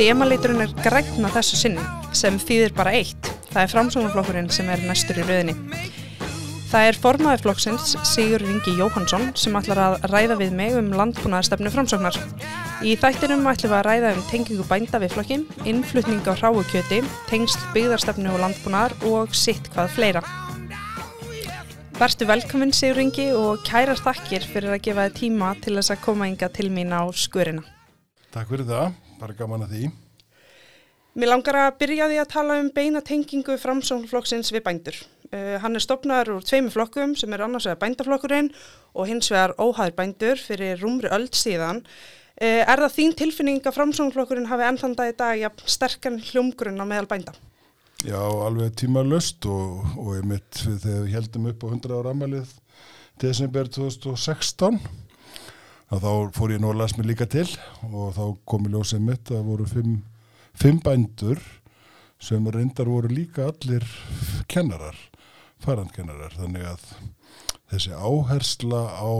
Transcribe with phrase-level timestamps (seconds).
[0.00, 1.82] Þemaliturinn er grætna þessu sinni
[2.16, 3.26] sem þýðir bara eitt.
[3.50, 5.52] Það er framsóknarflokkurinn sem er næstur í rauðinni.
[6.70, 11.72] Það er formaður flokksins Sigur Ringi Jóhansson sem ætlar að ræða við mig um landbúnaðarstefnu
[11.74, 12.16] framsóknar.
[12.80, 17.68] Í þættinum ætlum við að ræða um tengingu bænda við flokkin, innflutning á hráukjöti, tengsl
[17.76, 20.24] byggðarstefnu og landbúnaðar og sitt hvað fleira.
[22.00, 26.02] Vertu velkominn Sigur Ringi og kærar þakkir fyrir að gefa þið tíma til þess að
[26.08, 27.68] koma ynga til mín á skurina.
[28.32, 29.90] Takk fyrir það, bara gaman að því.
[31.18, 35.00] Mér langar að byrja því að tala um beina tengingu framsóknarflokksins við bændur.
[35.30, 38.48] Uh, hann er stopnaður úr tveimu flokkum sem er annars vegar bændaflokkurinn
[38.94, 41.82] og hins vegar óhæður bændur fyrir rúmri öll síðan.
[42.40, 46.82] Uh, er það þín tilfinning að framsóknarflokkurinn hafi ennþann dag í dag ja, sterkan hljómgrunn
[46.82, 47.36] á meðal bænda?
[48.06, 52.54] Já, alveg tímalust og, og ég mitt þegar við heldum upp á 100 ára amalið
[53.20, 54.78] desember 2016
[55.90, 57.48] að þá fór ég nú að las mér líka til
[57.90, 59.96] og þá kom í ljósið mitt að voru fimm,
[60.54, 61.40] fimm bændur
[62.20, 63.86] sem reyndar voru líka allir
[64.50, 64.98] kennarar
[65.64, 66.34] farandkennarar.
[66.36, 66.84] Þannig að
[67.72, 69.12] þessi áhersla á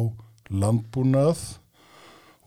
[0.50, 1.42] landbúnað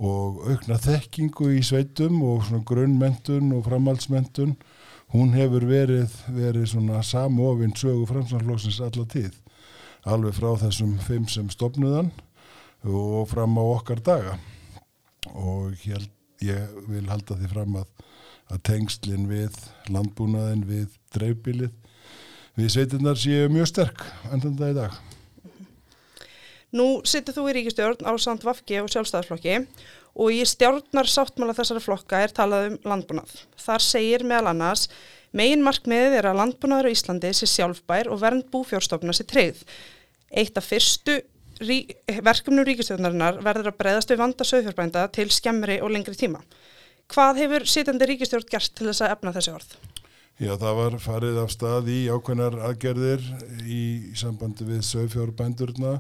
[0.04, 4.56] og aukna þekkingu í sveitum og svona grunnmentun og framhaldsmentun
[5.14, 9.36] hún hefur verið, verið svona samofinn sögu framsanflóksins alla tíð.
[10.04, 12.12] Alveg frá þessum fimm sem stopnuðan
[12.84, 14.36] og fram á okkar daga
[15.32, 16.04] og ég,
[16.44, 17.88] ég vil halda því fram að,
[18.52, 19.56] að tengslinn við
[19.94, 21.72] landbúnaðin við dreifbilið
[22.60, 25.02] við sveitinnar séu mjög sterk endan það í dag.
[26.74, 29.60] Nú sittur þú í ríkistjórn á samt Vafki og sjálfstæðarflokki
[30.14, 33.34] og í stjórnar sáttmála þessara flokka er talað um landbúnað.
[33.62, 34.88] Þar segir meðal annars
[35.34, 39.62] megin markmiðið er að landbúnaður á Íslandi sé sjálfbær og vernd búfjórstofna sé treyð.
[40.34, 41.20] Eitt af fyrstu
[41.62, 41.80] rí,
[42.26, 46.42] verkefnum ríkistjórnarinnar verður að breyðast við vanda sögfjörbænda til skemmri og lengri tíma.
[47.14, 49.76] Hvað hefur sittandi ríkistjórn gert til þess að efna þessi orð?
[50.42, 53.26] Já, það var farið af stað í ákveðnar aðgerðir
[53.70, 53.82] í
[54.18, 56.00] sambandi við sögfjórbændurna.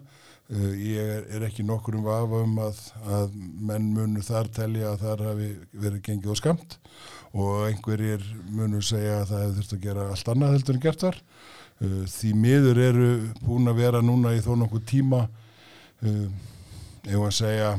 [0.53, 5.05] Uh, ég er, ekki nokkur um vafa um að, að menn munu þar telja að
[5.05, 5.51] þar hafi
[5.85, 6.75] verið gengið og skamt
[7.31, 11.05] og einhverjir munu segja að það hefur þurft að gera allt annað heldur en gert
[11.07, 11.21] var.
[11.77, 13.07] Uh, því miður eru
[13.45, 15.23] búin að vera núna í þó nokkuð tíma,
[16.03, 16.27] uh,
[17.07, 17.73] ef að segja,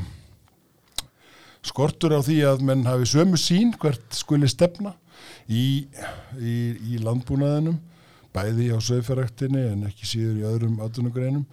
[1.65, 4.93] skortur á því að menn hafi sömu sín hvert skuli stefna
[5.49, 5.87] í,
[6.37, 6.55] í,
[6.93, 7.79] í landbúnaðinum
[8.35, 11.45] bæði á sögferæktinni en ekki síður í öðrum atvinnugreinum.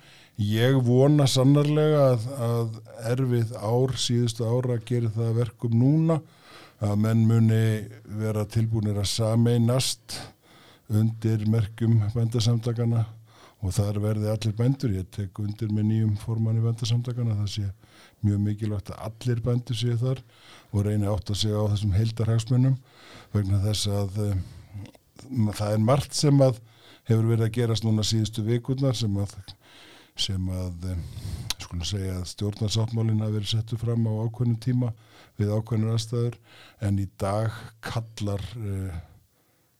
[0.43, 2.79] Ég vona sannarlega að, að
[3.13, 6.19] erfið ár, síðustu ára gerir það verkum núna
[6.83, 7.65] að menn muni
[8.19, 10.17] vera tilbúinir að sameinast
[10.91, 13.05] undir merkum bændasamtakana
[13.63, 14.95] og þar verði allir bændur.
[14.97, 17.69] Ég tek undir með nýjum formanni bændasamtakana það sé
[18.23, 20.23] mjög mikilvægt að allir bændur séu þar
[20.73, 22.77] og reyna átt að segja á þessum heildarhagsmunum
[23.35, 24.43] vegna þess að um,
[25.55, 26.61] það er margt sem að
[27.09, 29.35] hefur verið að gerast núna síðustu vikurnar sem að,
[30.15, 31.07] sem að um,
[31.57, 34.93] skulum segja að stjórnarsáttmálin að verið settu fram á ákveðnum tíma
[35.41, 36.39] við ákveðnur aðstæður
[36.87, 39.01] en í dag kallar uh,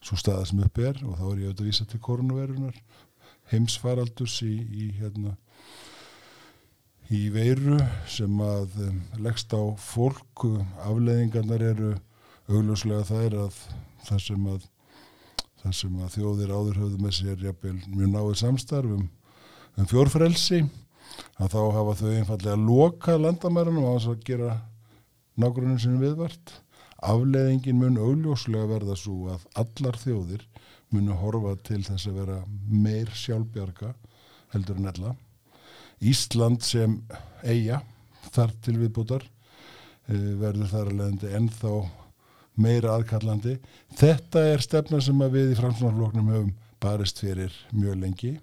[0.03, 2.79] svo staða sem upp er og þá er ég auðvitað að vísa til koronavirunar
[3.51, 5.35] heimsfaraldus í, í hérna
[7.13, 7.77] í veiru
[8.09, 10.45] sem að um, leggst á fólk.
[10.85, 11.95] Afleðingarnar eru
[12.49, 13.57] augljóslega er að
[14.07, 14.69] það sem að,
[15.61, 19.05] það sem að þjóðir áður höfðu með sér jafnvel, mjög náið samstarfum
[19.73, 20.63] um fjórfrelsi
[21.41, 24.51] að þá hafa þau einfallega að loka landamærunum á þess að gera
[25.39, 26.59] nágrunum sinni viðvart.
[27.03, 30.45] Afleðingin mun augljóslega verða svo að allar þjóðir
[30.93, 32.39] munu horfa til þess að vera
[32.69, 33.93] meir sjálfbjarga
[34.53, 35.13] heldur en ella
[36.03, 36.97] Ísland sem
[37.47, 37.79] eiga
[38.33, 41.75] þar til viðbútar eh, verður þar að leiðandi ennþá
[42.63, 43.57] meira aðkallandi.
[43.97, 46.51] Þetta er stefna sem við í framsvonarfloknum höfum
[46.83, 48.33] barist fyrir mjög lengi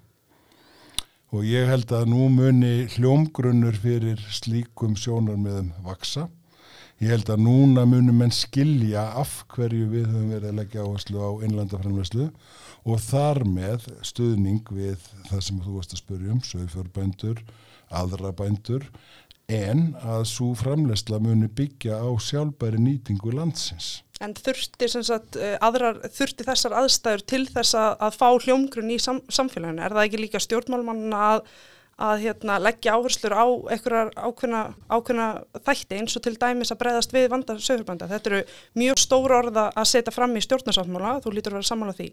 [1.31, 6.27] og ég held að nú muni hljómgrunnur fyrir slíkum sjónar meðum vaksa.
[7.00, 11.23] Ég held að núna munum menn skilja af hverju við höfum verið að leggja áherslu
[11.25, 12.26] á innlandaframlæslu
[12.85, 17.41] og þar með stuðning við það sem þú varst að spyrja um, sögfjörbændur,
[17.88, 18.85] aðra bændur,
[19.49, 24.02] en að svo framlegsla muni byggja á sjálfbæri nýtingu landsins.
[24.20, 29.25] En þurfti, sagt, eh, aðrar, þurfti þessar aðstæður til þess að fá hljómgrunn í sam,
[29.32, 29.81] samfélaginu?
[29.81, 31.47] Er það ekki líka stjórnmálmann að,
[32.00, 33.44] að hérna, leggja áherslur á
[33.75, 35.29] einhverjar ákveðna, ákveðna
[35.67, 38.08] þætti eins og til dæmis að breyðast við vandar sögurbanda?
[38.11, 38.43] Þetta eru
[38.81, 42.08] mjög stór orða að setja fram í stjórnarsáttmála, þú lítur að vera saman á því.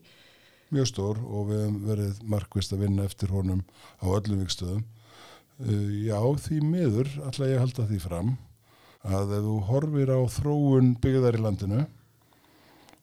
[0.75, 3.63] Mjög stór og við hefum verið markvist að vinna eftir honum
[4.03, 4.83] á öllum vikstöðum
[5.57, 8.27] Uh, já, því miður ætla ég að halda því fram
[9.07, 11.79] að ef þú horfir á þróun byggðar í landinu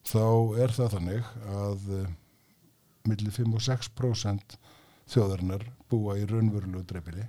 [0.07, 0.27] þá
[0.63, 2.05] er það þannig að uh,
[3.11, 4.55] millir 5 og 6%
[5.11, 7.25] þjóðarinnar búa í raunverulegu dreifili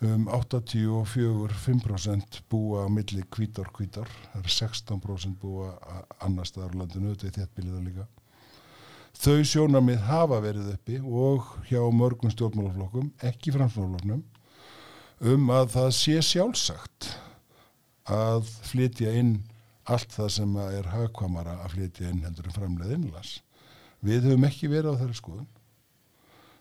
[0.00, 5.68] um 84-5% búa á milli kvítar-kvítar, það er 16% búa
[6.22, 8.06] annar staðar á landinu, þetta er þéttbiliða líka.
[9.18, 14.22] Þau sjónamið hafa verið uppi og hjá mörgum stjórnmálaflokkum, ekki framstofloknum,
[15.18, 17.00] um að það sé sjálfsagt
[18.06, 19.42] að flytja inn
[19.88, 23.42] allt það sem er hagkvamara að flytja inn heldur en framleið innlas.
[24.04, 25.50] Við höfum ekki verið á þeirri skoðun.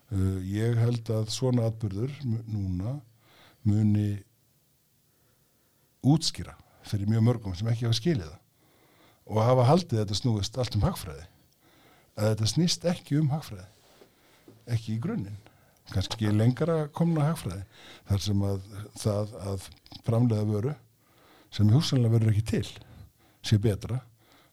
[0.08, 2.98] Uh, ég held að svona atbyrður núna
[3.68, 4.22] muni
[6.08, 6.54] útskýra
[6.88, 8.44] fyrir mjög mörgum sem ekki hafa skilið það
[9.28, 11.26] og hafa haldið þetta snúist allt um hagfræði.
[12.16, 13.68] Að þetta snýst ekki um hagfræði
[14.72, 15.40] ekki í grunninn
[15.94, 17.64] kannski lengra komna hagfræði
[18.10, 18.66] þar sem að
[19.00, 19.68] það að
[20.08, 20.74] framlega vöru
[21.54, 22.68] sem húsanlega verður ekki til
[23.48, 24.02] sé betra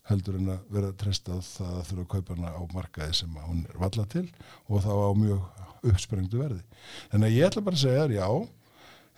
[0.09, 3.63] heldur en að vera treyst að það þurfa að kaupa hana á markaði sem hún
[3.71, 4.27] er valla til
[4.69, 6.61] og þá á mjög uppsprengtu verði.
[7.13, 8.29] En að ég ætla bara að segja þér já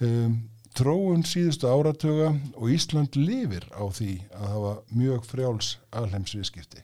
[0.07, 0.37] um,
[0.77, 6.83] tróun síðustu áratuga og Ísland lifir á því að hafa mjög frjáls alheimsviðskipti.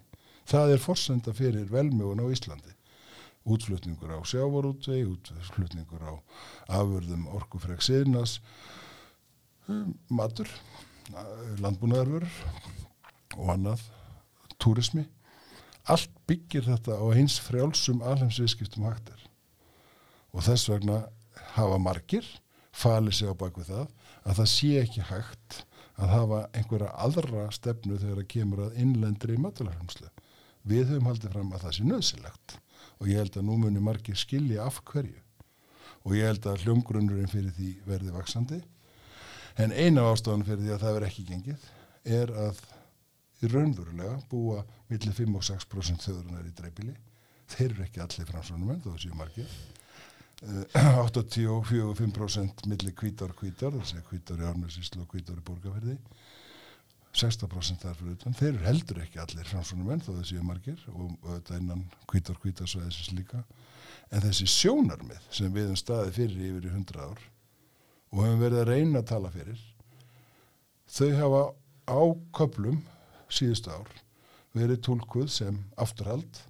[0.50, 2.74] Það er forsenda fyrir velmjögun á Íslandi.
[3.42, 6.14] Útflutningur á sjávarútvei, útflutningur á
[6.78, 8.36] afurðum orkufreg síðnas,
[9.66, 10.50] um, matur,
[11.58, 12.26] landbúnaðarfur
[13.36, 13.82] og annað,
[14.62, 15.06] túrismi.
[15.90, 19.18] Allt byggir þetta á eins frjálsum alheimsviðskiptum hægtir.
[20.32, 21.02] Og þess vegna
[21.56, 22.26] hafa margir
[22.72, 23.86] falið sig á bakvið það
[24.22, 25.62] að það sé ekki hægt
[26.00, 30.08] að hafa einhverja aðra stefnu þegar það kemur að innlendri matalarhumslu.
[30.62, 32.56] Við höfum haldið fram að það sé nöðsilegt
[33.02, 35.18] og ég held að nú munir margir skilja af hverju
[36.02, 38.60] og ég held að hljómgrunnurinn fyrir því verði vaksandi
[39.62, 41.66] en eina ástofan fyrir því að það verði ekki gengið
[42.18, 42.62] er að
[43.42, 46.96] í raunverulega búa millir 5 og 6% þjóðurinnar í dreifbili
[47.52, 49.56] þeir eru ekki allir framsvonum en þó séu margir.
[50.42, 55.98] 84-5% millir kvítar kvítar, þess að kvítar í Árnarsíslu og kvítar í Borgaferði
[57.12, 58.36] 16% þar fyrir utan.
[58.36, 62.38] Þeir eru heldur ekki allir framsvonum menn þó þessi er margir og þetta innan kvítar
[62.40, 63.42] kvítar svo þessis líka.
[64.12, 67.20] En þessi sjónarmið sem við höfum staðið fyrir yfir í 100 ár
[68.12, 69.60] og höfum verið að reyna að tala fyrir
[70.92, 71.42] þau hafa
[71.92, 72.00] á
[72.38, 72.80] köplum
[73.32, 73.90] síðustu ár
[74.52, 76.40] verið tólkuð sem afturhald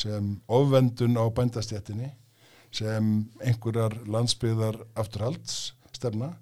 [0.00, 2.08] sem ofvendun á bændastjættinni
[2.72, 3.10] sem
[3.44, 6.32] einhverjar landsbyðar afturhalds stefna.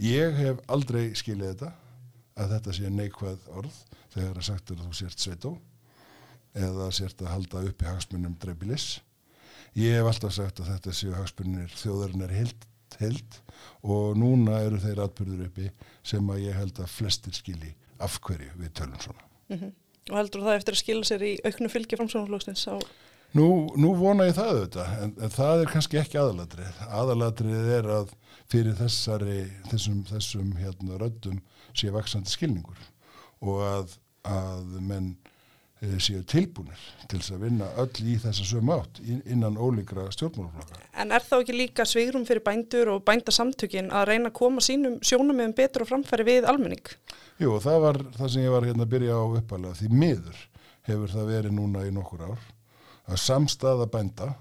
[0.00, 1.72] Ég hef aldrei skilið þetta
[2.38, 3.82] að þetta sé neikvæð orð
[4.14, 5.52] þegar það sagt er að þú sért sveitó
[6.58, 8.86] eða sért að halda upp í hagsmunum dreibilis.
[9.76, 12.64] Ég hef alltaf sagt að þetta séu hagsmunir þjóðarinn er heilt,
[13.02, 13.40] heilt
[13.84, 15.68] og núna eru þeir atbyrður uppi
[16.06, 19.28] sem að ég held að flestir skilji af hverju við tölum svona.
[19.48, 19.72] Mm -hmm.
[20.10, 22.76] Og heldur það eftir að skilja sér í auknu fylgi framsvonarflóksnins á
[23.36, 26.78] Nú, nú vona ég það auðvitað, en, en það er kannski ekki aðalatrið.
[26.88, 28.14] Aðalatrið er að
[28.48, 31.42] fyrir þessari, þessum, þessum hérna, röddum
[31.76, 32.78] sé vaksandi skilningur
[33.44, 35.10] og að, að menn
[35.78, 40.80] séu tilbúinir til þess að vinna öll í þessa sömu átt innan ólíkra stjórnmálaflokka.
[40.98, 44.98] En er þá ekki líka svigrum fyrir bændur og bændasamtökin að reyna að koma sínum
[45.06, 46.82] sjónum meðan betur og framfæri við almenning?
[47.38, 49.78] Jú, það var það sem ég var hérna að byrja á uppalega.
[49.78, 50.40] Því miður
[50.88, 52.46] hefur það verið núna í nokkur ár
[53.08, 54.32] að samstaða bænda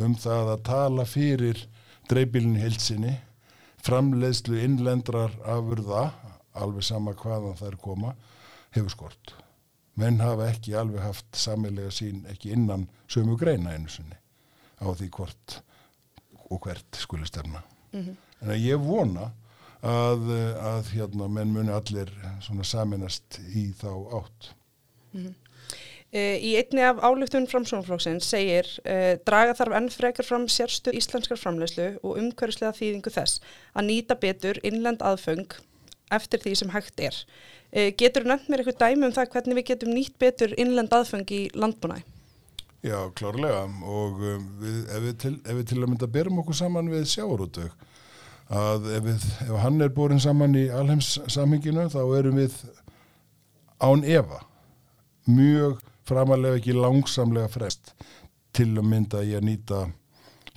[0.00, 1.60] um það að tala fyrir
[2.10, 3.14] dreifbílinni heilsinni,
[3.84, 6.08] framleiðslu innlendrar afurða,
[6.58, 8.16] alveg sama hvaðan þær koma,
[8.74, 9.39] hefur skort.
[10.00, 14.16] Menn hafa ekki alveg haft samilega sín ekki innan sömu greina einu sinni
[14.80, 15.60] á því hvort
[16.50, 17.62] og hvert skuli stefna.
[17.92, 18.16] Mm -hmm.
[18.40, 19.30] En ég vona
[19.82, 20.24] að,
[20.60, 22.10] að hérna, menn muni allir
[22.62, 24.50] saminast í þá átt.
[25.12, 25.34] Mm -hmm.
[26.10, 32.00] Í einni af álöftun framsónaflokksins segir uh, draga þarf enn frekar fram sérstu íslenskar framlegslu
[32.02, 33.40] og umhverfislega þýðingu þess
[33.74, 35.54] að nýta betur innlend aðföng
[36.14, 37.18] eftir því sem hægt er.
[37.70, 40.96] Uh, getur þú nefnt mér eitthvað dæmi um það hvernig við getum nýtt betur innlend
[40.96, 42.06] aðföng í landbúnæði?
[42.80, 46.56] Já, klárlega og um, við, ef, við til, ef við til að mynda berum okkur
[46.62, 47.88] saman við sjávarútök
[48.50, 52.56] að ef, við, ef hann er borin saman í alheimssamhenginu þá erum við
[53.84, 54.40] án Eva
[55.28, 57.92] mjög framalega ekki langsamlega frest
[58.56, 59.84] til að mynda í að nýta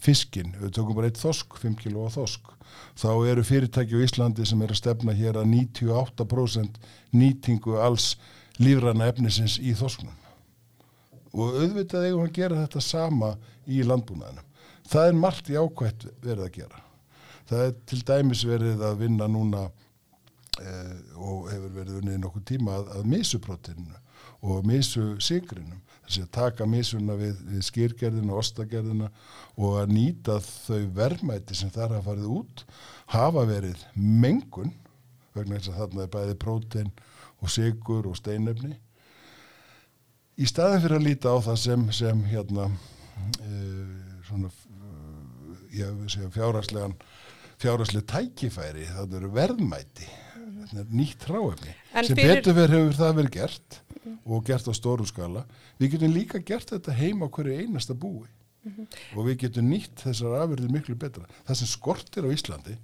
[0.04, 2.54] fiskin, við tökum bara eitt þosk 5 kilo á þosk
[3.00, 6.80] þá eru fyrirtæki á Íslandi sem er að stefna hér að 98%
[7.16, 8.14] nýtingu alls
[8.60, 10.20] lífræna efnisins í þosknum
[11.34, 14.44] og auðvitað eigum að gera þetta sama í landbúnaðinu
[14.90, 16.84] það er margt í ákvæmt verið að gera.
[17.50, 19.64] Það er til dæmis verið að vinna núna
[20.62, 24.00] eh, og hefur verið unnið nokkuð tíma að, að misu próteininu
[24.44, 29.10] og misu sigrinum þessi að taka misuna við, við skýrgerðina, ostagerðina
[29.56, 32.64] og að nýta þau verðmæti sem þar hafa farið út
[33.14, 34.74] hafa verið mengun
[35.34, 36.92] vegna þess að þarna er bæði prótein
[37.44, 38.76] og sigur og steinefni.
[40.40, 46.96] Í staðin fyrir að líta á það sem, sem hérna uh, svona uh, segja fjárhagslegan
[47.62, 50.08] fjárhagslega tækifæri það eru verðmæti
[50.74, 53.78] er nýtt ráefni sem fyrir- betur verið hefur það verið gert
[54.26, 55.46] og gert á stóru skala.
[55.80, 58.28] Við getum líka gert þetta heima á hverju einasta búi.
[59.16, 61.28] Og við getum nýtt þessar afurðir miklu betra.
[61.48, 62.78] Það sem skortir á Íslandi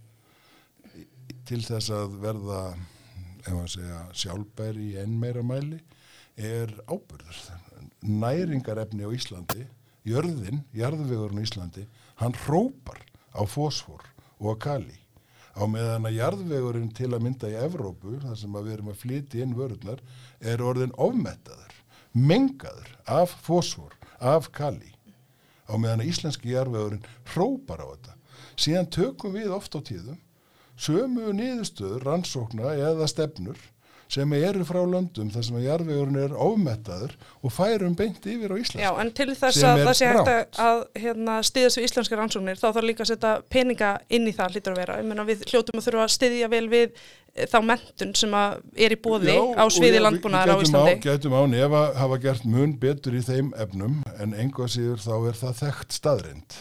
[1.47, 2.61] til þess að verða
[3.69, 5.79] segja sjálfbæri í enn meira mæli
[6.37, 7.39] er ábyrður
[8.01, 9.65] næringarefni á Íslandi
[10.07, 11.85] jörðin, jarðvegurinn á Íslandi
[12.21, 13.01] hann hrópar
[13.33, 14.03] á fósfor
[14.39, 14.99] og á kali
[15.59, 19.43] á meðan að jarðvegurinn til að mynda í Evrópu, þar sem við erum að flytja
[19.43, 19.99] inn vörurnar,
[20.39, 21.75] er orðin ofmettaður,
[22.15, 24.95] mengaður af fósfor, af kali
[25.69, 28.15] á meðan að íslenski jarðvegurinn hrópar á þetta.
[28.59, 30.17] Síðan tökum við oft á tíðum
[30.79, 33.59] sömu niðurstöður, rannsókna eða stefnur
[34.09, 37.11] sem eru frá löndum þar sem að jarðvegurinn er ofmettaður
[37.45, 38.81] og færum beint yfir á Íslands.
[38.81, 42.57] Já, en til þess að það sé hægt að, að hérna, stiðast við íslenska rannsóknir
[42.57, 44.97] þá þarf líka að setja peninga inn í það hlýtur að vera.
[45.03, 48.97] Ég meina við hljótum að þurfa að stiðja vel við eh, þá mentun sem er
[48.97, 50.97] í bóði Já, á sviði landbúnaðar á við Íslandi.
[50.97, 55.13] Á, gætum á nefa hafa gert mun betur í þeim efnum en enga síður þá
[55.29, 56.59] er það þekkt staðrind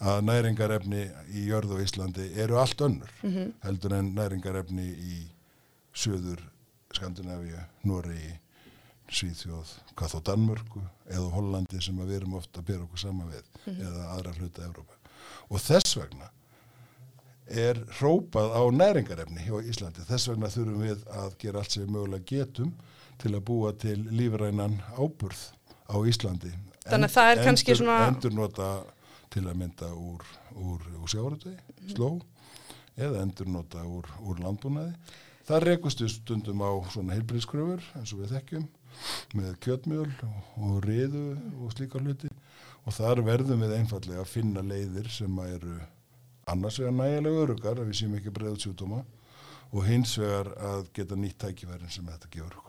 [0.00, 1.04] að næringarefni
[1.36, 3.52] í jörðu Íslandi eru allt önnur Mhm.
[3.64, 5.22] heldur en næringarefni í
[5.96, 6.40] söður
[6.96, 8.34] Skandinavíu, Noregi,
[9.06, 10.80] Svíþjóð, hvað þó Danmörku
[11.14, 13.86] eða Hollandi sem að við erum ofta að bera okkur saman við Mhm.
[13.86, 14.94] eða aðra hluta Evrópa.
[15.50, 16.30] Og þess vegna
[17.48, 20.02] er hrópað á næringarefni hjá Íslandi.
[20.08, 22.72] Þess vegna þurfum við að gera allt sem við mögulega getum
[23.18, 25.44] til að búa til lífrænan áburð
[25.86, 26.50] á Íslandi.
[26.86, 28.84] Þannig að það er kannski svona- Endur nota
[29.30, 30.22] til að mynda úr,
[30.56, 31.56] úr, úr sjárategi,
[31.94, 32.20] sló,
[32.98, 34.94] eða endur nota úr, úr landbúnaði.
[35.46, 38.64] Það rekustu stundum á svona heilbríðskröfur eins og við þekkjum
[39.38, 41.26] með kjötmjöl og, riðu
[41.62, 42.30] og slíkar hluti.
[42.86, 45.76] Og þar verðum við einfallega að finna leiðir sem eru
[46.50, 49.04] annars vegar nægilega örugar að við séum ekki breiðut sjúdóma
[49.72, 52.66] og hins vegar að geta nýtt tækifærin sem þetta gefur okkur.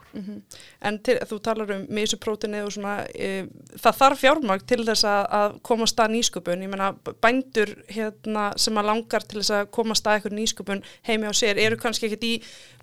[0.88, 3.46] En til, þú talar um misuprótinni og svona, e,
[3.78, 6.64] það þarf fjármagn til þess að, að komast að nýsköpun.
[6.66, 6.90] Ég meina
[7.24, 11.62] bændur hérna, sem að langar til þess að komast að eitthvað nýsköpun heimi á sér
[11.62, 12.34] eru kannski ekkert í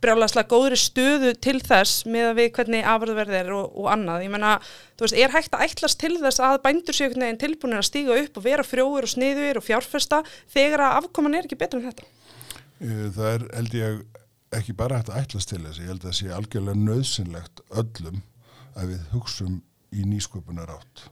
[0.05, 4.27] brjálaslega góðri stöðu til þess með að við hvernig afröðverð er og, og annað.
[4.29, 4.57] Ég meina,
[4.95, 7.89] þú veist, er hægt að ætlast til þess að bændur séu einhvern veginn tilbúinir að
[7.91, 11.81] stíga upp og vera frjóir og sniður og fjárfesta þegar að afkoman er ekki betur
[11.81, 12.11] en þetta?
[12.85, 14.05] Uh, Það er, held ég,
[14.55, 18.23] ekki bara hægt að ætlast til þess, ég held að það sé algjörlega nöðsynlegt öllum
[18.75, 19.59] að við hugsum
[19.95, 21.09] í nýsköpunar átt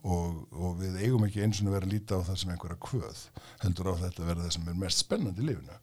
[0.00, 3.22] og, og við eigum ekki eins og vera að líta á það sem einhverja kvöð,
[3.64, 5.78] heldur á þetta að vera það sem er mest spennandi í lífinu.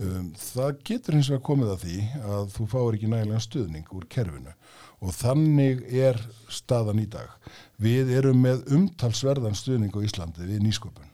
[0.00, 1.96] Um, það getur hins vegar komið að því
[2.36, 4.54] að þú fáir ekki nægilega stuðning úr kerfinu
[5.00, 6.20] og þannig er
[6.52, 7.34] staðan í dag.
[7.80, 11.10] Við erum með umtalsverðan stuðning á Íslandi við nýsköpun.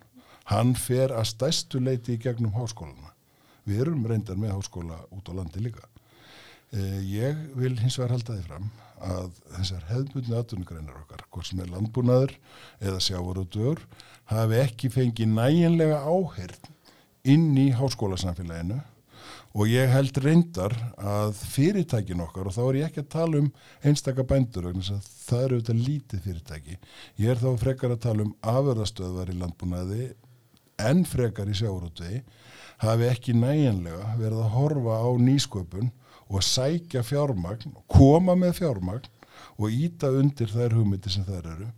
[0.52, 3.15] Hann fer að stæstu leiti í gegnum háskólana.
[3.66, 5.86] Við erum reyndar með háskóla út á landi líka.
[6.72, 8.70] Eh, Ég vil hins vegar halda því fram
[9.06, 12.32] að þessar hefðbundni atvinnugreinar okkar, hvort sem er landbúnaður
[12.80, 13.82] eða sjávarútugur,
[14.32, 16.70] hafi ekki fengið næginlega áheyrn
[17.26, 18.78] inn í háskólasamfélaginu
[19.56, 23.46] og ég held reyndar að fyrirtækin okkar, og þá er ég ekki að tala um
[23.88, 26.78] einstaka bændur, vegna þess að það eru auðvitað lítið fyrirtæki.
[27.22, 30.08] Ég er þá frekar að tala um aförðastöðvar í landbúnaði
[30.86, 32.20] en frekar í sjávarútvegi
[32.82, 35.90] hafi ekki næjanlega verið að horfa á nýsköpun
[36.26, 39.10] og sækja fjármagn, koma með fjármagn
[39.56, 41.68] og íta undir þær hugmyndi sem þær eru.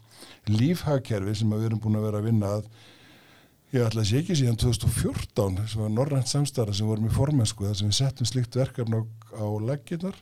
[0.49, 2.71] Lífhagkerfi sem að við erum búin að vera að vinna að
[3.69, 7.67] Ég ætla að sé ekki síðan 2014 sem var Norrænt samstarra sem vorum í formensku
[7.67, 9.05] þar sem við settum slikt verkefni á,
[9.37, 10.17] á legginnar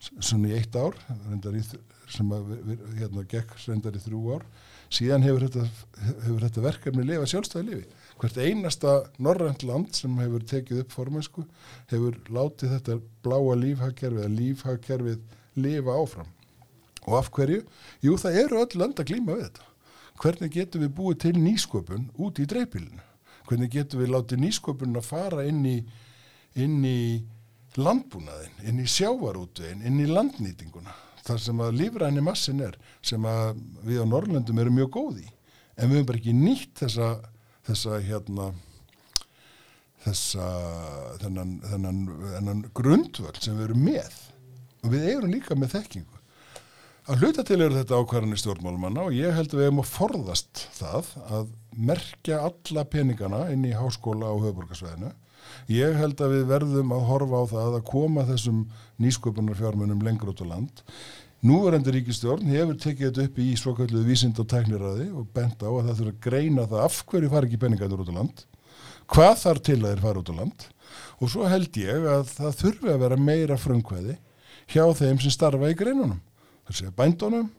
[0.00, 1.62] svona í eitt ár í,
[2.12, 2.50] sem að
[2.98, 4.46] hérna gekk reyndar í þrjú ár
[4.92, 5.64] síðan hefur þetta,
[6.24, 7.86] hefur þetta verkefni lifa sjálfstæði lifi.
[8.20, 11.46] Hvert einasta Norrænt land sem hefur tekið upp formensku
[11.90, 15.24] hefur látið þetta bláa lífhagkerfið eða lífhagkerfið
[15.58, 16.30] lifa áfram.
[17.06, 17.64] Og af hverju?
[18.02, 19.72] Jú, það eru öll land að glíma við þetta
[20.20, 23.02] hvernig getum við búið til nýsköpun út í dreifbílinu?
[23.46, 25.76] Hvernig getum við látið nýsköpun að fara inn í,
[26.58, 27.00] inn í
[27.80, 30.94] landbúnaðin, inn í sjávarútvegin, inn í landnýtinguna?
[31.26, 33.56] Þar sem að lífræni massin er, sem að
[33.86, 35.26] við á Norrlöndum erum mjög góði.
[35.76, 37.08] En við höfum bara ekki nýtt þessa,
[37.66, 38.50] þessa, hérna,
[40.06, 40.50] þessa
[41.22, 42.02] þennan, þennan,
[42.34, 44.20] þennan grundvöld sem við erum með
[44.84, 46.20] og við erum líka með þekkingu
[47.06, 50.62] að hluta til eru þetta ákvarðanir stjórnmálumanna og ég held að við hefum að forðast
[50.74, 51.52] það að
[51.90, 55.12] merkja alla peningana inn í háskóla á höfuborgarsveðinu
[55.72, 58.66] ég held að við verðum að horfa á það að koma þessum
[59.02, 60.84] nýsköpunar fjármunum lengur út á land
[61.46, 65.82] Núverandi ríkistjórn hefur tekið þetta upp í svokölluðu vísind og tækniræði og bent á að
[65.84, 68.40] það þurfa að greina það af hverju fari ekki peningaður út á land,
[69.12, 70.64] hvað þarf til að þeir fara út á land
[71.20, 74.16] og svo held ég að það þurfi að vera meira frumkvæði
[74.72, 76.22] hjá þeim sem starfa í greinunum.
[76.66, 77.50] Það sé bændunum,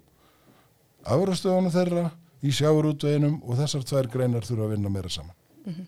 [1.08, 2.08] afrastöðunum þeirra,
[2.44, 5.38] í sjáurútveginum og þessar tvær greinar þurfa að vinna meira saman.
[5.63, 5.88] Mm -hmm.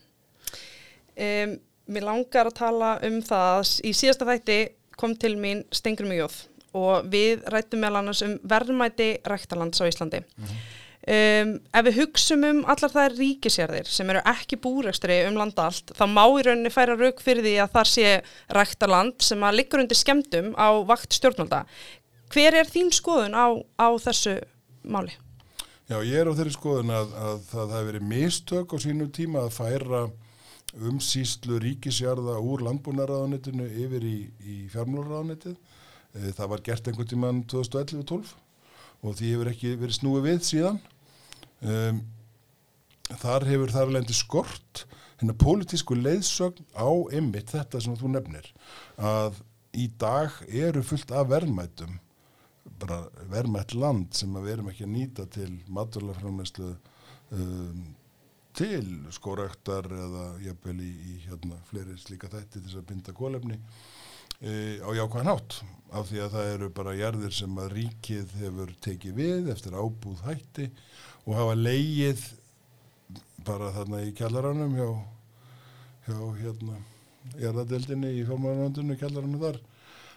[1.25, 1.57] um,
[1.89, 4.59] mér langar að tala um það að í síðasta þætti
[4.99, 6.41] kom til mín Stengrum í Jóð
[6.77, 10.21] og við rættum meðal annars um verðmæti ræktalands á Íslandi.
[10.21, 10.59] Mm -hmm.
[11.15, 15.91] um, ef við hugsum um allar þær ríkisjærðir sem eru ekki búrækstri um landa allt,
[15.97, 19.79] þá má í rauninni færa rauk fyrir því að þar sé ræktaland sem að liggur
[19.79, 21.65] undir skemdum á vakt stjórnvalda.
[22.29, 23.47] Hver er þín skoðun á,
[23.81, 24.39] á þessu
[24.83, 25.17] máli?
[25.89, 29.39] Já, ég er á þeirri skoðun að, að það hefur verið mistök á sínu tíma
[29.47, 30.01] að færa
[30.77, 35.57] umsýslu ríkisjarða úr landbúnaráðanitinu yfir í, í fjármjölráðanitið
[36.17, 38.31] Eh, það var gert einhvern tíman 2011-12
[38.99, 40.79] og því hefur ekki verið snúið við síðan.
[43.19, 44.83] Þar hefur þar lendi skort
[45.19, 48.47] hérna pólitísku leiðsögn á ymmit þetta sem þú nefnir
[48.95, 49.41] að
[49.75, 51.97] í dag eru fullt af verðmætum
[52.79, 56.69] bara verðmætt land sem við erum ekki að nýta til maturlaframlæslu
[57.35, 57.81] um,
[58.57, 63.59] til skóraktar eða jafnvel í, í hérna, fleiri slíka þætti þess að binda kólefni
[64.41, 65.59] e, á jákvæðan hátt
[65.93, 70.25] af því að það eru bara jarðir sem að ríkið hefur tekið við eftir ábúð
[70.25, 70.69] hætti
[71.25, 72.25] og hafa leigið
[73.47, 74.89] bara þarna í kjallaranum hjá,
[76.09, 76.79] hjá hérna
[77.39, 79.61] jarðadeldinni í fjármárandunni kjallaranum þar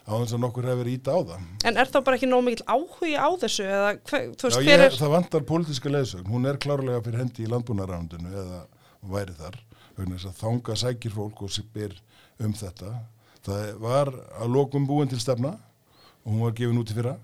[0.03, 1.49] á þess að nokkur hefur íta á það.
[1.69, 3.67] En er þá bara ekki nóg mikil áhugi á þessu?
[3.67, 4.99] Eða, hver, veist, Já, ég, er...
[4.99, 8.63] það vantar pólitíska leðsögn, hún er klárlega fyrir hendi í landbúnarándinu eða
[9.13, 9.59] væri þar,
[10.39, 11.97] þánga sækir fólk og spyr
[12.43, 12.95] um þetta
[13.47, 15.57] það var að lokum búin til stefna
[16.23, 17.17] og hún var gefin út í fyrra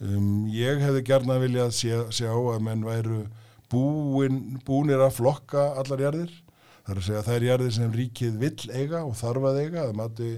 [0.00, 3.22] um, ég hefði gerna viljað sjá, sjá að menn væru
[3.72, 6.34] búin, búinir að flokka allar jarðir
[6.84, 9.86] það er að segja að það er jarðir sem ríkið vill eiga og þarfað eiga
[9.86, 10.30] það mati,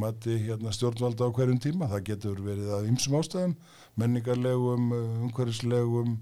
[0.00, 1.88] mati hérna, stjórnvalda á hverjum tíma.
[1.90, 3.54] Það getur verið að ymsum ástæðum
[3.98, 4.92] menningarlegum,
[5.28, 6.18] umhverfislegum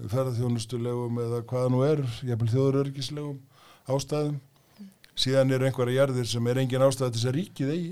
[0.00, 3.40] ferðarþjónustulegum eða hvaða nú er, jæfnvel þjóðurörgislegum
[3.90, 4.38] ástæðum.
[5.20, 7.90] Síðan eru einhverja jarðir sem er engin ástæði til þess að ríkið eigi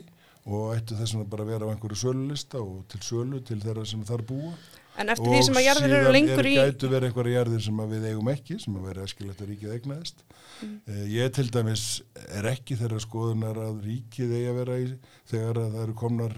[0.48, 4.04] og ættu þess að bara vera á einhverju sölulista og til sölu til þeirra sem
[4.08, 4.52] þar búa
[4.98, 7.64] En eftir því sem að jarðir eru lengur í Og síðan gætu verið einhverja jarðir
[7.68, 10.24] sem við eigum ekki sem að vera eskilegt að ríkið eignaðist.
[10.58, 10.72] Mm.
[10.90, 11.84] eh, Ég til dæmis
[12.26, 14.88] er ekki þeirra skoðunar að ríkið eigi að vera í
[15.30, 16.36] þegar að það eru komnar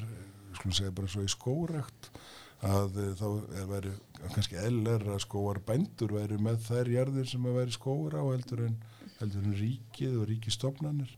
[0.58, 2.10] skulum segja bara svo í skórekt
[2.68, 3.28] að eh, þá
[3.62, 8.20] er verið kannski eðler að skóar bændur verið með þær jarðir sem að veri skóra
[8.20, 8.76] á heldur en
[9.20, 11.14] heldur en ríkið og ríkistofnanir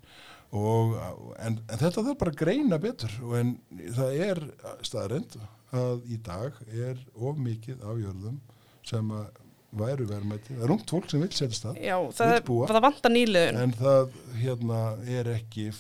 [0.53, 0.95] og,
[1.41, 3.53] en, en þetta þarf bara að greina betur og en
[3.97, 4.43] það er
[4.87, 5.37] staðrind
[5.73, 8.39] að í dag er of mikið af jörðum
[8.87, 9.41] sem að
[9.73, 12.33] væru verðmætti, það er ungt fólk sem vil setja stað Já, það,
[12.69, 15.71] það vantar nýluðun en það hérna er ekki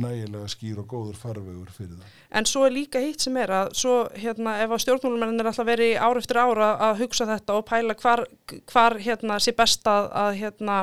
[0.00, 2.12] nægilega skýr og góður farvegur fyrir það.
[2.38, 5.68] En svo er líka hitt sem er að svo hérna ef á stjórnmálumennir er alltaf
[5.68, 8.24] verið ár eftir ára að hugsa þetta og pæla hvar,
[8.72, 10.78] hvar hérna sé best að, að hérna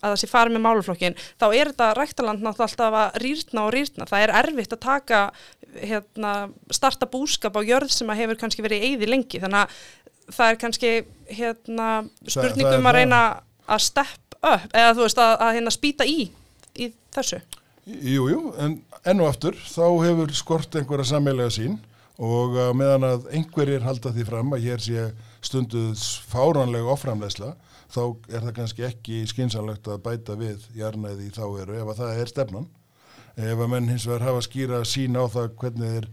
[0.00, 3.72] að það sé farið með máluflokkin, þá er þetta ræktaland náttúrulega alltaf að rýrna og
[3.74, 4.08] rýrna.
[4.10, 5.20] Það er erfitt að taka,
[5.76, 6.32] hérna,
[6.72, 9.42] starta búskap á jörð sem að hefur kannski verið eigði lengi.
[9.42, 10.92] Þannig að það er kannski,
[11.40, 11.88] hérna,
[12.26, 13.22] spurningum að reyna
[13.70, 16.30] að stepp upp, eða þú veist, að, að hérna spýta í,
[16.80, 17.40] í þessu.
[17.90, 21.78] Jú, jú, en enn og aftur, þá hefur skort einhverja sammelega sín
[22.20, 25.06] og meðan að einhverjir halda því fram að hér sé
[25.44, 27.54] stunduðs fáranlega oframlegsla,
[27.90, 32.02] þá er það kannski ekki skynsanlegt að bæta við jarnæði í þá eru ef að
[32.02, 32.68] það er stefnan.
[33.40, 36.08] Ef að menn hins vegar hafa skýra sín á það hvernig þeir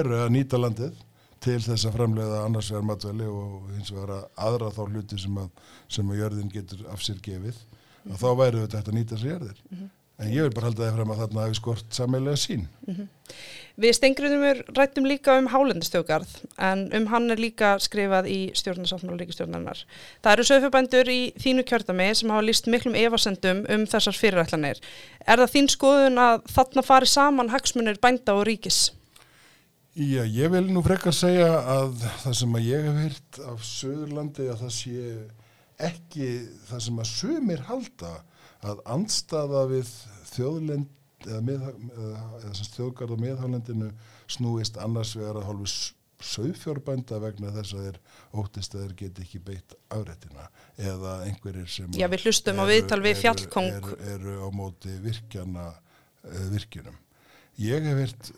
[0.00, 1.04] eru að nýta landið
[1.44, 5.38] til þess að framleiða annars vegar matveli og hins vegar að aðra þá hluti sem
[5.40, 5.48] að,
[5.88, 7.56] sem að jörðin getur af sér gefið,
[8.04, 8.20] -hmm.
[8.20, 9.62] þá væru þetta að nýta sér jörðir.
[9.70, 9.90] Mm -hmm.
[10.20, 12.66] En ég vil bara halda það fram að þarna hafi skort sammelega sín.
[12.86, 13.08] Mm -hmm.
[13.80, 14.42] Við stengriðum
[14.76, 16.28] rættum líka um hálendistjókarð
[16.58, 19.84] en um hann er líka skrifað í stjórnarsáttmála ríkistjórnarinnar.
[20.22, 24.80] Það eru sögfjöbændur í þínu kjörtami sem hafa líst miklum evasendum um þessar fyrirætlanir.
[25.26, 28.92] Er það þín skoðun að þarna fari saman hagsmunir bænda og ríkis?
[29.96, 34.50] Já, ég vil nú frekar segja að það sem að ég hef hýrt af Söðurlandi
[34.52, 35.00] að það sé
[35.80, 36.28] ekki
[36.68, 38.12] það sem að sömur halda
[38.62, 39.92] að andstaða við
[40.34, 40.88] þjóðlend,
[41.26, 43.90] eða, mið, eða, þjóðgarð á miðhálendinu
[44.30, 45.70] snúist annars vegar að hálfu
[46.20, 47.98] sögfjórbænda vegna þess að þeir
[48.42, 53.00] óttist að þeir geti ekki beitt afrættina eða einhverjir sem Já, við hlustum á viðtal
[53.04, 53.70] við fjallkong.
[53.78, 56.98] eru, eru, eru á móti virkjana uh, virkjunum.
[57.60, 58.30] Ég hef hirt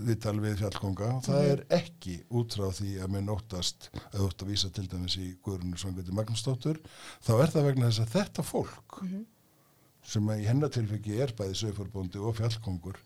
[0.00, 1.50] viðtal við fjallkonga og það Mhm.
[1.54, 5.34] er ekki út frá því að menn óttast að ótt að vísa til dæmis í
[5.44, 6.78] Guðrunu Svangviti Magnúsdóttur
[7.24, 9.24] þá er það vegna þess að þetta fólk Mhm.
[10.02, 12.96] Sem í hennatilfengi er bæði sögförbóndi og fjallkongur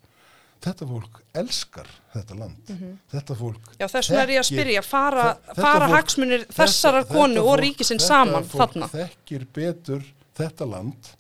[0.64, 2.70] þetta fólk elskar þetta land
[3.12, 3.66] þetta fólk.
[3.78, 7.14] Já, þess vegna er ég að spyrja, fara, þetta fara fólk- hagsmunir þetta- þessara þetta
[7.18, 8.88] konu og fólk- ríkisinn þetta saman fólk þarna.
[8.94, 10.04] þekkir betur
[10.38, 11.10] þetta land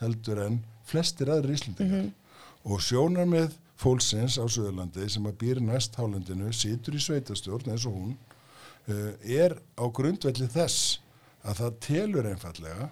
[0.00, 2.12] heldur en flestir aðri íslendingar Mhm.
[2.64, 7.86] og sjónar með fólksins á Suðurlandi sem að býr næst hálendinu, situr í sveitastjórn eins
[7.86, 8.16] og hún
[8.88, 10.98] uh, er á grundvelli þess
[11.44, 12.90] að það telur einfallega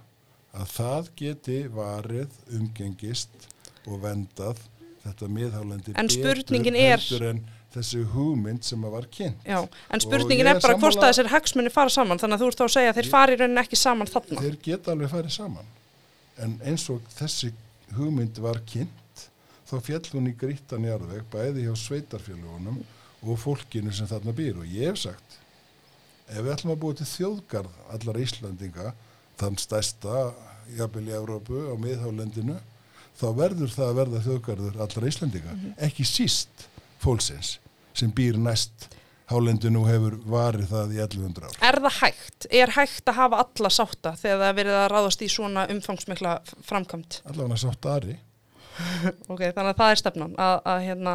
[0.57, 3.49] að það geti varið umgengist
[3.87, 4.63] og vendað
[5.05, 7.45] þetta miðhálendi En betur heldur en
[7.77, 9.43] þessi hugmynd sem að var kynnt.
[9.45, 9.59] Já,
[9.93, 12.67] en spurningin er bara hvort að þessir hagsmunir fara saman, þannig að þú ert þá
[12.67, 14.45] að segja að þeir fari í rauninni ekki saman þarna.
[14.47, 15.73] þeir geta alveg farið saman.
[16.41, 17.53] En eins og þessi
[17.97, 19.27] hugmynd var kynnt
[19.67, 22.81] þá fjall hún í grítan jarðveg bæði hjá sveitarfélagunum
[23.27, 24.63] og fólkinu sem þarna býr.
[24.63, 25.41] Og ég hef sagt
[26.27, 28.93] ef við ætlum að búa til þjóðgarð allar Íslandinga
[29.41, 30.27] þann stærsta
[30.77, 32.59] jafnvel í Evrópu á miðhálendinu
[33.17, 35.57] þá verður það að verða þjóðgarður allar Íslandinga
[35.89, 36.67] ekki síst
[37.03, 37.57] fólksins
[37.97, 38.91] sem býr næst
[39.31, 42.47] hálendinu hefur varið það í 1100 ár Er það hægt?
[42.51, 46.35] Er hægt að hafa alla sátta þegar það er verið að ráðast í svona umfangsmikla
[46.69, 47.21] framkvæmt?
[47.27, 48.19] allavega sátt Ari
[49.33, 51.15] Ok, þannig að það er stefnan að, að, hérna,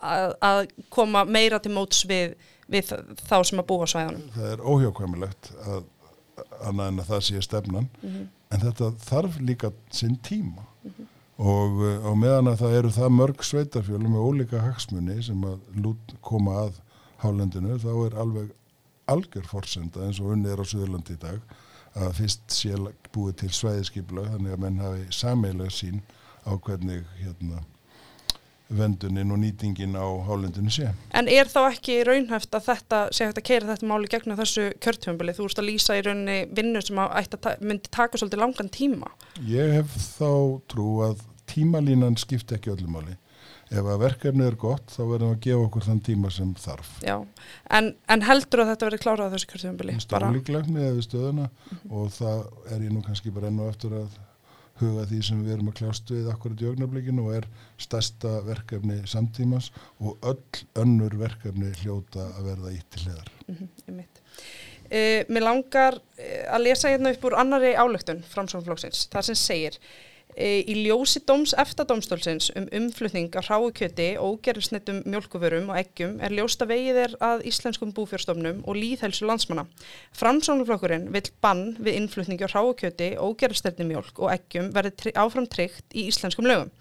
[0.00, 0.60] að, að
[0.94, 2.36] koma meira til móts við,
[2.70, 2.94] við
[3.26, 4.28] þá sem að búa á svæðunum.
[4.38, 5.82] það er óhjákvæmilegt að
[6.64, 7.90] annað en að það sé stefnan.
[8.50, 10.66] En þetta þarf líka sinn tíma.
[11.34, 15.80] Og uh, á meðan að það eru það mörg sveitarfjölu með ólíka hagsmunni sem að
[15.82, 16.76] lút koma að
[17.24, 18.52] hálendinu þá er alveg
[19.10, 21.54] algjör forsenda eins og unnið er á Suðurlandi í dag
[21.94, 22.78] að fyrst sé
[23.14, 26.00] búið til svæðiskipla þannig að menn hafi sameilega sín
[26.46, 27.62] á hvernig hérna
[28.68, 30.88] vendunin og nýtingin á hálendinu sé.
[31.12, 34.70] En er þá ekki raunhæft að þetta sé hægt að keira þetta máli gegnum þessu
[34.84, 35.34] kjörtjöfumbili?
[35.36, 37.02] Þú ert að lýsa í rauninni vinnu sem
[37.34, 39.12] ta myndi taka svolítið langan tíma.
[39.48, 40.32] Ég hef þá
[40.72, 43.18] trú að tímalínan skipti ekki öllum máli.
[43.74, 46.90] Ef að verkefnið er gott, þá verðum við að gefa okkur þann tíma sem þarf.
[47.02, 47.16] Já,
[47.74, 49.96] en, en heldur að þetta verði klárað þessu kjörtjöfumbili?
[50.04, 51.48] Stálíklegt með við stöðuna
[51.88, 54.20] og það er ég nú kannski bara enn og eftir að
[54.80, 57.48] huga því sem við erum að kljást við akkurat í augnablikinu og er
[57.80, 63.34] stærsta verkefni samtímas og öll önnur verkefni hljóta að verða ítt til hliðar.
[63.88, 64.02] Mm
[64.84, 69.78] Uh, mér langar uh, að lesa hérna upp úr annari álöktun framsóknflokksins, þar sem segir
[70.34, 76.34] í ljósi dóms eftadómstólsins um umflutning af hráu kjöti og ógerðsnettum mjölkuvörum og eggjum er
[76.34, 79.66] ljósta vegið er að íslenskum búfjörstofnum og líðhelsu landsmanna.
[80.18, 85.94] Framsóknflokkurinn vill bann við innflutningi af hráu kjöti, ógerðsnettum mjölk og eggjum verði áfram tryggt
[85.94, 86.72] í íslenskum lögum.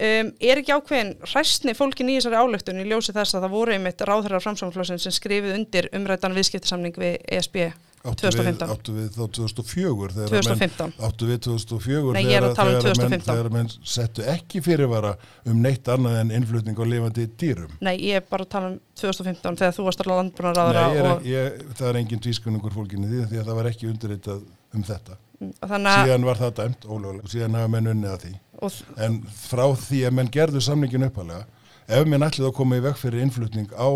[0.00, 3.74] Um, er ekki ákveðin hræstni fólkin í þessari álöktun í ljósi þess að það voru
[3.74, 7.58] einmitt ráðherrar framsáðanflósin sem skrifið undir umrættan viðskiptasamning við E ESB
[8.00, 8.70] Áttu við, 2015.
[8.72, 10.86] áttu við þá 2004 þegar að 2015.
[10.88, 13.24] Menn, áttu við 2004 Nei, tala um þegar, menn, 2015.
[13.28, 15.10] þegar menn settu ekki fyrirvara
[15.52, 17.74] um neitt annað en innflutning á lifandi dýrum.
[17.84, 21.12] Nei, ég er bara að tala um 2015 þegar þú varst alveg landbúnar Nei, ráðherra
[21.28, 24.40] ég er, ég, það er engin tvískunningur fólkinni því því að það var ekki undirritað
[24.72, 25.18] um þetta.
[25.50, 28.32] og þannig Síðan var það dæmt ólögulega og síðan hafa menn unnið að því.
[28.64, 31.44] og, En frá því að menn gerðu samningin uppalega,
[31.84, 33.88] ef menn ætlið að koma í veg fyrir innflutning á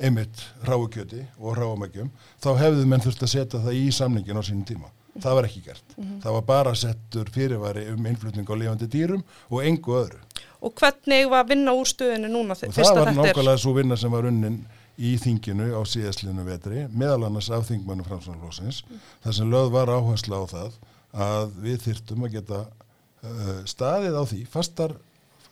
[0.00, 2.10] einmitt ráukjöti og ráumækjum,
[2.42, 4.90] þá hefðu menn þurft að setja það í samningin á sínum tíma.
[5.20, 5.96] Það var ekki gert.
[6.22, 10.20] Það var bara settur fyrirværi um innflutning á lifandi dýrum og engu öðru.
[10.62, 13.58] og hvernig var vinna úr stöðinu núna Og fyrst það að var þetta er nákvæmlega
[13.58, 14.60] svo vinna sem var unnin
[14.96, 18.82] í þinginu á síðastlinu vetri, meðal annars af þingmannu framsvonarflósins,
[19.24, 20.76] þar sem löð var áhersla á það
[21.12, 24.94] að við þyrtum að geta uh, staðið á því, fastar,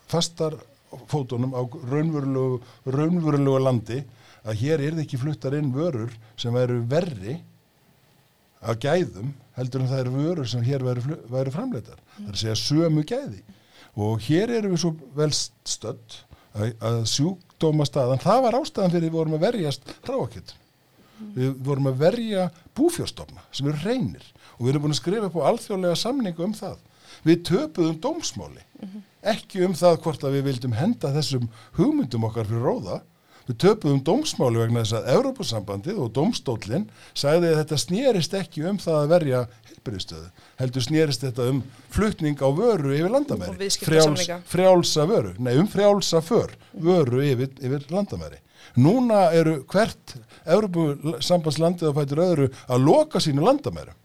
[0.09, 0.57] fastar
[1.11, 4.01] fótunum á raunverulegu, raunverulegu landi,
[4.45, 7.39] að hér er ekki fluttar inn vörur sem væru verri
[8.61, 12.01] að gæðum heldur en það eru vörur sem hér væru, væru framleitar.
[12.17, 13.43] Það er að segja sömu gæði.
[14.01, 16.19] Og hér erum við svo vel stödd
[16.55, 20.55] að, að sjúkdóma staðan, það var ástæðan fyrir við vorum að verjast hráakjöld.
[21.37, 24.25] Við vorum að verja búfjárstofna sem eru reynir
[24.57, 26.79] og við erum búin að skrifa upp á alþjóðlega samningu um það.
[27.27, 28.63] Við töpuðum dómsmáli,
[29.29, 33.01] ekki um það hvort að við vildum henda þessum hugmyndum okkar fyrir róða,
[33.51, 36.85] Við töpuðum dómsmáli vegna þess að Európusambandið og dómstólinn
[37.19, 40.29] sagði að þetta snýrist ekki um það að verja heilbyrðistöðu.
[40.61, 41.59] Heldur snýrist þetta um
[41.91, 43.57] flutning á vöru yfir landamæri.
[43.65, 44.37] viðskiptasamninga.
[44.47, 45.35] frjálsa vöru.
[45.43, 48.39] Nei, um frjálsa för vöru yfir, yfir landamæri.
[48.79, 50.15] Núna eru hvert
[50.47, 53.97] Európusambandslandið á fætur öðru að loka sínu landamæru.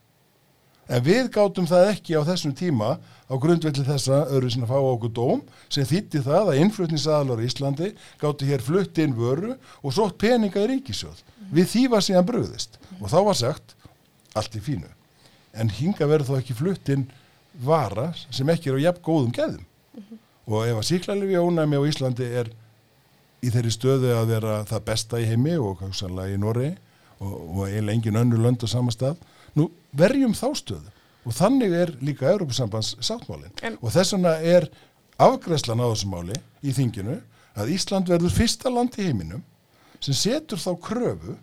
[0.86, 5.13] En við gátum það ekki á þessum tíma á grundvelli þessa öðru sinna fá okkur
[5.17, 7.89] dóm sem þýtti það að innflutningsaðalar í Íslandi
[8.21, 11.24] gáttu hér flutt inn vöru og sótt peninga í ríkisjóð.
[11.50, 13.76] Við því var síðan bröðist og þá var sagt
[14.38, 14.91] allt í fínu.
[15.58, 17.08] En hinga verður þó ekki flutt inn
[17.65, 19.65] vara sem ekki er á jafn góðum geðum.
[20.45, 22.52] Og ef að síklarlefi ónæmi á Íslandi er
[23.41, 26.76] í þeirri stöðu að vera það besta í heimi og kannski í Noregi
[27.19, 29.17] og, og eiginlega engin önnur lönd á sama stað,
[29.56, 30.94] nú verjum þá stöðu
[31.26, 34.70] og þannig er líka Európusambands sáttmálin En- og þess vegna er
[35.18, 37.20] afgræslan á þessu máli í þinginu
[37.56, 39.44] að Ísland verður fyrsta land í heiminum
[40.04, 41.38] sem setur þá kröfu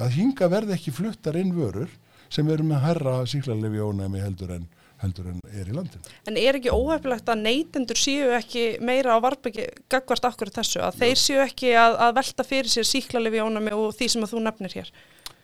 [0.00, 1.90] að hinga verði ekki fluttar inn vörur
[2.32, 4.62] sem eru með herra síklarlefi ónæmi heldur en,
[5.02, 6.12] heldur en er í landinu.
[6.30, 11.02] En er ekki óhefilegt að neytendur séu ekki meira á varbyggi gagvart akkur þessu, að
[11.02, 14.44] þeir séu ekki að, að velta fyrir sér síklarlefi ónami og því sem að þú
[14.46, 14.94] nefnir hér?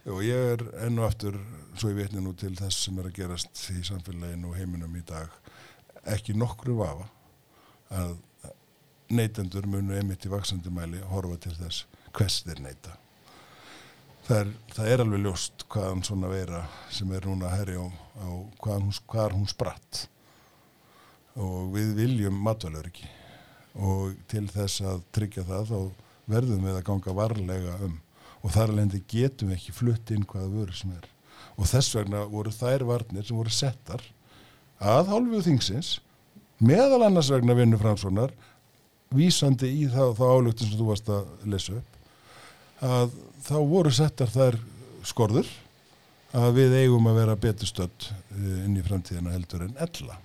[0.08, 1.36] Og ég er enn og aftur,
[1.76, 5.02] svo ég vitni nú til þess sem er að gerast í samfélaginu og heiminum í
[5.06, 5.28] dag,
[6.08, 7.08] ekki nokkru vafa
[7.92, 8.16] að
[9.12, 11.84] neytendur munu einmitt í vaksandi mæli horfa til þess
[12.16, 12.96] hvers þeir neyta.
[14.28, 17.88] Það er, það er alveg ljóst hvaðan svona veira sem er núna að herja á,
[18.24, 18.28] á
[18.64, 20.02] hvaðan hún, hvar hún spratt.
[21.38, 23.08] Og við viljum matvæluriki
[23.78, 25.80] og til þess að tryggja það þá
[26.28, 27.96] verðum við að ganga varlega um
[28.42, 31.06] og þar alveg getum við ekki flutt inn hvaða vöru sem er.
[31.58, 34.02] Og þess vegna voru þær varnir sem voru settar
[34.78, 35.96] að hálfu þingsins
[36.62, 38.34] meðal annars vegna vinnu framsvonar
[39.14, 41.98] vísandi í þá, þá álugtin sem þú varst að lesa upp
[42.84, 44.58] að þá voru settar þær
[45.06, 45.50] skorður
[46.36, 50.18] að við eigum að vera betur stödd eh, inn í framtíðina heldur en ella.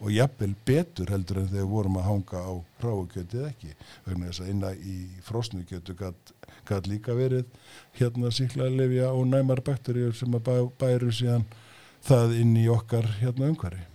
[0.00, 2.52] Og jafnvel betur heldur en þegar vorum að hanga á
[2.82, 3.70] ráukjötið ekki.
[4.04, 5.94] Vegna þess að inna í frosnugjötu
[6.68, 7.46] gæt líka verið
[7.98, 11.46] hérna síklarlefja og næmar bakteríur sem að bæ, bæru síðan
[12.06, 13.86] það inn í okkar hérna umhverfi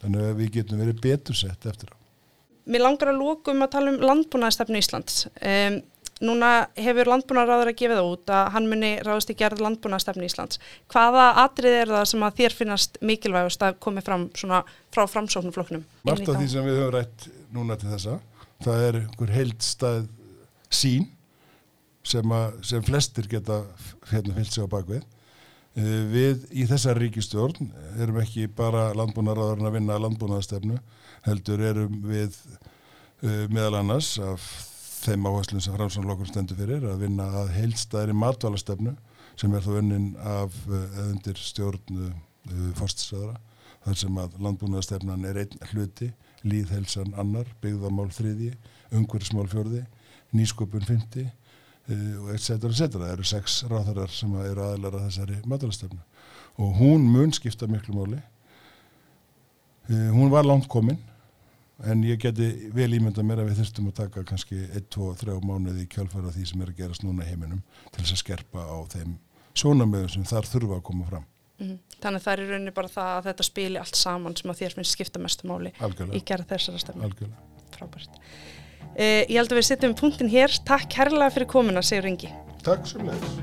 [0.00, 2.00] þannig að við getum verið betur sett eftir á
[2.70, 5.24] Mér langar að lókum að tala um landbúnaðastefnu Íslands.
[5.40, 5.80] Um,
[6.20, 10.60] núna hefur landbúnaðaráður að gefa það út að hann muni ráðast í gerð landbúnaðastefnu Íslands.
[10.92, 14.60] Hvaða atrið er það sem að þér finnast mikilvægust að komi fram svona
[14.92, 15.86] frá framsóknuflokknum?
[16.06, 18.18] Margt af því sem við höfum rætt núna til þessa,
[18.66, 20.04] það er einhver heildstæð
[20.70, 21.08] sín
[22.06, 23.62] sem, að, sem flestir geta
[24.10, 25.04] hérna fyllt sig á bakvið.
[25.78, 30.80] Eh, Við í þessar ríkistjórn erum ekki bara landbúnaðaráðurinn að vinna landbúnaðastefnu,
[31.26, 34.46] heldur erum við uh, meðal annars af
[35.04, 38.94] þeim áherslum sem framsvonlokkur stendur fyrir að vinna að heildstæðri matvælastefnu
[39.40, 42.00] sem er þó unnin af uh, undir stjórn
[42.78, 43.36] forstisöðra
[43.84, 46.08] þar sem að landbúnaðastefnan er einn hluti,
[46.44, 48.54] líðhelsan annar, byggðamál þriði,
[48.96, 49.84] umhverfismál fjörði,
[50.36, 51.26] nýsköpun fymti
[52.20, 53.04] og et cetera, et cetera.
[53.04, 56.00] Það eru sex ráðarar sem eru aðlar að þessari matvælastefnu
[56.60, 58.20] og hún mun skipta miklu máli.
[59.90, 60.98] Uh, hún var langt komin
[61.88, 65.38] en ég geti vel ímynda mér að við þurftum að taka kannski 1, 2, 3
[65.48, 68.66] mánuði í kjálfæra því sem er að gerast núna í heiminum til þess að skerpa
[68.68, 69.14] á þeim
[69.56, 71.24] sjónamöðum sem þar þurfa að koma fram.
[71.60, 74.62] Mm Þannig það er í rauninni bara það að þetta spili allt saman sem að
[74.62, 77.08] þér finnst skipta mestu máli í Algjörlega, gerð þessara stefnu.
[77.08, 77.66] algjörlega.
[77.74, 78.20] Frábært.
[78.90, 80.52] Uh, ég held að við setjum punktin hér.
[80.66, 82.32] Takk kærlega fyrir komuna, Sigur Ingi.
[82.66, 83.40] Takk sem leiðis.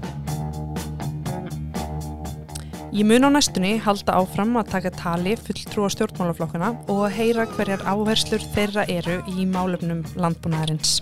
[2.97, 7.83] Ég mun á næstunni halda áfram að taka tali fulltrúa stjórnmálaflokkuna og að heyra hverjar
[7.85, 10.97] áherslur þeirra eru í málefnum landbúnaðarins.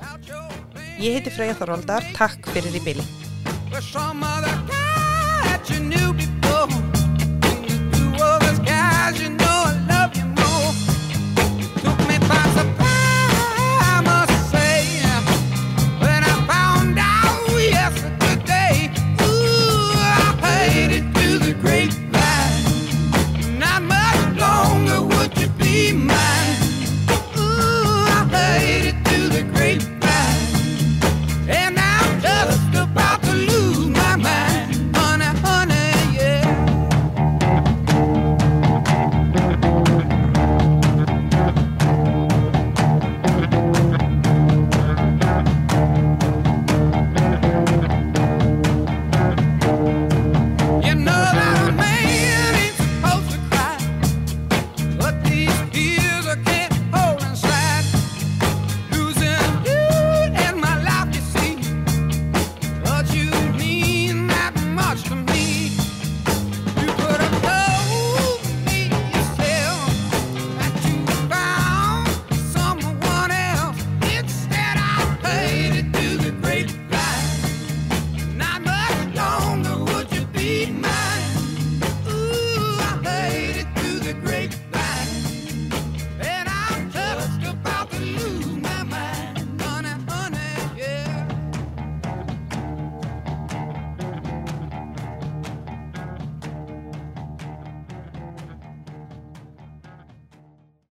[0.99, 3.03] Ég heiti Freyja Þorvaldar, takk fyrir í byli.